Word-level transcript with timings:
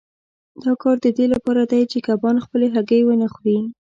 دا 0.63 0.71
کار 0.81 0.95
د 1.01 1.07
دې 1.17 1.25
لپاره 1.33 1.61
دی 1.71 1.81
چې 1.91 1.97
کبان 2.07 2.35
خپلې 2.45 2.67
هګۍ 2.75 3.01
ونه 3.05 3.27
خوري. 3.33 3.59